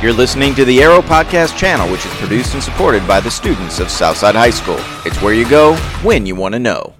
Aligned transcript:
You're 0.00 0.12
listening 0.12 0.54
to 0.54 0.64
the 0.64 0.80
Arrow 0.80 1.00
Podcast 1.00 1.56
channel, 1.56 1.90
which 1.90 2.06
is 2.06 2.14
produced 2.14 2.54
and 2.54 2.62
supported 2.62 3.04
by 3.08 3.18
the 3.18 3.32
students 3.32 3.80
of 3.80 3.90
Southside 3.90 4.36
High 4.36 4.50
School. 4.50 4.78
It's 5.04 5.20
where 5.20 5.34
you 5.34 5.48
go 5.50 5.74
when 6.04 6.24
you 6.24 6.36
want 6.36 6.52
to 6.52 6.60
know. 6.60 6.94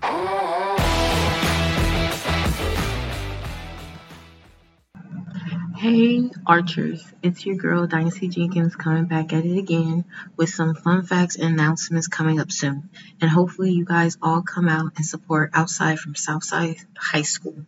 Hey 5.76 6.29
Archers, 6.45 7.04
it's 7.22 7.46
your 7.46 7.54
girl 7.54 7.86
Dynastii 7.86 8.32
Jenkins 8.32 8.75
coming 8.75 9.04
back 9.04 9.32
at 9.32 9.46
it 9.46 9.57
again 9.57 10.04
with 10.36 10.49
some 10.49 10.75
fun 10.75 11.04
facts 11.04 11.36
and 11.36 11.54
announcements 11.54 12.08
coming 12.08 12.40
up 12.40 12.50
soon. 12.50 12.90
And 13.21 13.30
hopefully 13.30 13.71
you 13.71 13.85
guys 13.85 14.18
all 14.21 14.43
come 14.43 14.68
out 14.68 14.94
and 14.96 15.07
support 15.07 15.50
outside 15.54 16.00
from 16.00 16.17
Southside 16.17 16.79
High 16.99 17.22
School. 17.22 17.64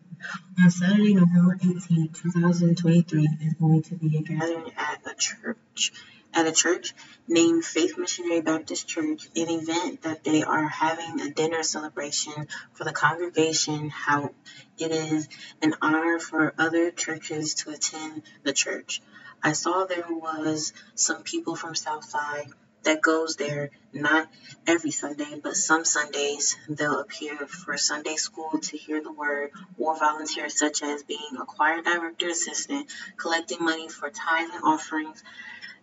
On 0.63 0.71
Saturday, 0.71 1.15
November 1.15 1.57
18, 1.63 2.11
2023 2.13 3.29
is 3.41 3.55
going 3.55 3.83
to 3.85 3.95
be 3.95 4.19
a 4.19 4.23
gathering 4.23 4.71
at 4.77 5.01
a 5.07 5.15
church 5.15 5.93
at 6.35 6.47
a 6.47 6.53
church 6.53 6.95
named 7.27 7.65
Faith 7.65 7.97
Missionary 7.97 8.43
Baptist 8.43 8.87
Church, 8.87 9.29
an 9.35 9.49
event 9.49 10.03
that 10.03 10.23
they 10.23 10.43
are 10.43 10.69
having 10.69 11.21
a 11.21 11.31
dinner 11.31 11.63
celebration 11.63 12.49
for 12.75 12.85
the 12.85 12.93
congregation, 12.93 13.89
how 13.89 14.35
it 14.79 14.91
is 14.91 15.29
an 15.63 15.75
honor 15.81 16.19
for 16.19 16.55
other 16.59 16.91
churches 16.91 17.55
to 17.55 17.71
attend 17.71 18.23
the 18.43 18.53
church. 18.53 19.01
I 19.43 19.53
saw 19.53 19.87
there 19.87 20.05
was 20.09 20.75
some 20.95 21.23
people 21.23 21.57
from 21.57 21.75
Southside 21.75 22.51
that 22.85 23.03
goes 23.03 23.37
there 23.37 23.71
not 23.93 24.29
every 24.67 24.91
Sunday, 24.91 25.41
but 25.43 25.57
some 25.57 25.85
Sundays 25.85 26.57
they'll 26.69 27.01
appear 27.01 27.37
for 27.47 27.77
Sunday 27.77 28.17
school 28.17 28.59
to 28.63 28.77
hear 28.77 29.03
the 29.03 29.13
word 29.13 29.51
or 29.79 29.99
volunteer, 29.99 30.49
such 30.49 30.83
as 30.83 31.03
being 31.03 31.37
a 31.41 31.45
choir 31.45 31.83
director 31.83 32.29
assistant, 32.29 32.91
collecting 33.17 33.59
money 33.61 33.89
for 33.89 34.11
tithes 34.11 34.51
and 34.55 34.65
offerings, 34.65 35.23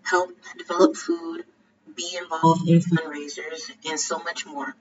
help 0.04 0.32
develop 0.58 0.96
food, 0.96 1.44
be 1.96 2.18
involved 2.22 2.68
in 2.68 2.80
fundraisers, 2.80 3.72
and 3.88 4.00
so 4.00 4.20
much 4.20 4.46
more. 4.46 4.76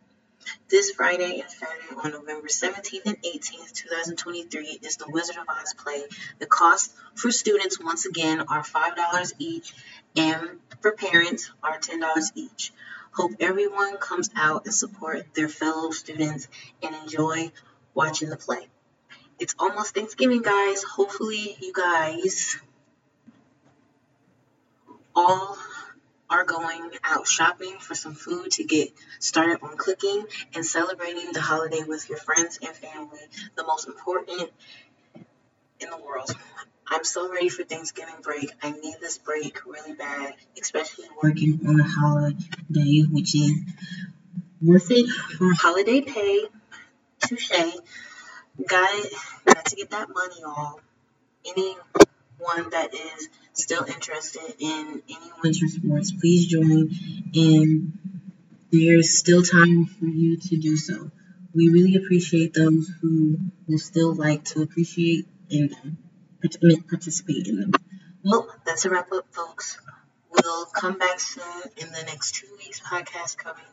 This 0.68 0.90
Friday 0.92 1.40
and 1.40 1.50
Saturday 1.50 2.00
on 2.02 2.12
November 2.12 2.48
17th 2.48 3.06
and 3.06 3.22
18th, 3.22 3.72
2023 3.72 4.78
is 4.82 4.96
the 4.96 5.06
Wizard 5.08 5.36
of 5.36 5.48
Oz 5.48 5.74
play. 5.74 6.02
The 6.38 6.46
cost 6.46 6.92
for 7.14 7.30
students 7.30 7.80
once 7.80 8.06
again 8.06 8.40
are 8.40 8.62
$5 8.62 9.32
each 9.38 9.74
and 10.16 10.60
for 10.80 10.92
parents 10.92 11.50
are 11.62 11.78
$10 11.78 12.32
each. 12.34 12.72
Hope 13.12 13.32
everyone 13.40 13.96
comes 13.96 14.30
out 14.36 14.66
and 14.66 14.74
support 14.74 15.34
their 15.34 15.48
fellow 15.48 15.90
students 15.90 16.48
and 16.82 16.94
enjoy 16.94 17.50
watching 17.94 18.28
the 18.28 18.36
play. 18.36 18.68
It's 19.38 19.54
almost 19.58 19.94
Thanksgiving, 19.94 20.42
guys. 20.42 20.82
Hopefully, 20.82 21.56
you 21.60 21.72
guys 21.72 22.58
all 25.14 25.56
out 27.04 27.26
shopping 27.26 27.76
for 27.78 27.94
some 27.94 28.14
food 28.14 28.50
to 28.52 28.64
get 28.64 28.90
started 29.18 29.58
on 29.62 29.76
cooking 29.76 30.24
and 30.54 30.64
celebrating 30.64 31.32
the 31.32 31.40
holiday 31.40 31.82
with 31.86 32.08
your 32.08 32.18
friends 32.18 32.58
and 32.62 32.74
family, 32.74 33.20
the 33.56 33.64
most 33.64 33.86
important 33.88 34.50
in 35.80 35.90
the 35.90 35.96
world. 35.96 36.30
I'm 36.88 37.04
so 37.04 37.30
ready 37.32 37.48
for 37.48 37.64
Thanksgiving 37.64 38.14
break. 38.22 38.50
I 38.62 38.70
need 38.70 38.96
this 39.00 39.18
break 39.18 39.66
really 39.66 39.94
bad, 39.94 40.34
especially 40.60 41.06
working 41.22 41.60
on 41.66 41.80
a 41.80 41.84
holiday, 41.84 43.02
which 43.10 43.34
is 43.34 43.52
worth 44.62 44.90
it 44.90 45.08
for 45.08 45.52
holiday 45.54 46.00
pay. 46.00 46.46
Touche. 47.20 47.50
Got. 48.66 49.06
Got 49.44 49.64
to 49.66 49.76
get 49.76 49.90
that 49.90 50.08
money 50.08 50.42
off. 50.44 50.80
Anyone 52.46 52.70
that 52.70 52.94
is 52.94 53.28
still 53.54 53.84
interested 53.84 54.54
in 54.58 55.02
any 55.08 55.30
winter 55.42 55.66
sports, 55.68 56.12
please 56.12 56.46
join. 56.46 56.90
And 57.34 57.92
there's 58.70 59.18
still 59.18 59.42
time 59.42 59.86
for 59.86 60.06
you 60.06 60.36
to 60.36 60.56
do 60.56 60.76
so. 60.76 61.10
We 61.54 61.68
really 61.68 61.96
appreciate 61.96 62.54
those 62.54 62.90
who 63.00 63.38
will 63.66 63.78
still 63.78 64.14
like 64.14 64.44
to 64.46 64.62
appreciate 64.62 65.26
in 65.48 65.68
them, 65.68 65.98
participate 66.88 67.46
in 67.46 67.60
them. 67.60 67.72
Well, 68.22 68.48
that's 68.64 68.84
a 68.84 68.90
wrap 68.90 69.12
up, 69.12 69.26
folks. 69.32 69.78
We'll 70.30 70.66
come 70.66 70.98
back 70.98 71.18
soon 71.18 71.62
in 71.78 71.92
the 71.92 72.02
next 72.02 72.34
two 72.34 72.48
weeks 72.58 72.80
podcast 72.80 73.38
coming 73.38 73.64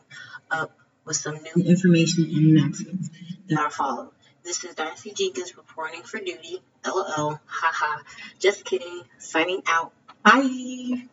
up 0.50 0.76
with 1.04 1.16
some 1.16 1.34
new 1.34 1.64
information 1.64 2.24
and 2.24 2.56
announcements 2.56 3.10
that 3.48 3.58
are 3.58 3.70
followed. 3.70 4.10
This 4.44 4.62
is 4.62 4.74
Darcy 4.74 5.10
Jenkins 5.16 5.56
reporting 5.56 6.02
for 6.02 6.18
duty. 6.18 6.60
LOL. 6.86 7.40
Haha. 7.46 8.02
Just 8.38 8.66
kidding. 8.66 9.00
Signing 9.16 9.62
out. 9.66 9.94
Bye. 10.22 11.06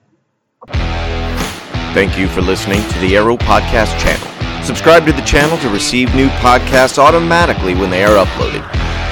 Thank 1.94 2.18
you 2.18 2.28
for 2.28 2.42
listening 2.42 2.82
to 2.90 3.00
the 3.00 3.16
Arrow 3.16 3.38
Podcast 3.38 3.98
channel. 4.00 4.28
Subscribe 4.66 5.06
to 5.06 5.14
the 5.14 5.22
channel 5.22 5.58
to 5.60 5.70
receive 5.70 6.14
new 6.14 6.28
podcasts 6.44 6.98
automatically 6.98 7.74
when 7.74 7.90
they 7.90 8.04
are 8.04 8.22
uploaded. 8.22 8.70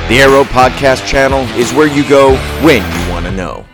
The 0.10 0.20
Arrow 0.20 0.44
Podcast 0.44 1.08
channel 1.08 1.46
is 1.58 1.72
where 1.74 1.88
you 1.88 2.08
go 2.10 2.36
when 2.62 2.84
you 2.84 3.12
want 3.14 3.26
to 3.26 3.32
know. 3.32 3.66